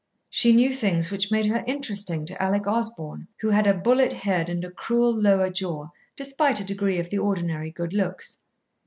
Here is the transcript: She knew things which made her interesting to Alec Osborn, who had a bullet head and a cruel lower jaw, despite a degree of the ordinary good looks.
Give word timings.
She 0.31 0.51
knew 0.51 0.73
things 0.73 1.11
which 1.11 1.31
made 1.31 1.45
her 1.45 1.63
interesting 1.67 2.25
to 2.25 2.41
Alec 2.41 2.65
Osborn, 2.65 3.27
who 3.39 3.51
had 3.51 3.67
a 3.67 3.73
bullet 3.75 4.11
head 4.13 4.49
and 4.49 4.65
a 4.65 4.71
cruel 4.71 5.13
lower 5.13 5.51
jaw, 5.51 5.89
despite 6.15 6.59
a 6.59 6.63
degree 6.65 6.97
of 6.97 7.11
the 7.11 7.19
ordinary 7.19 7.69
good 7.69 7.93
looks. 7.93 8.41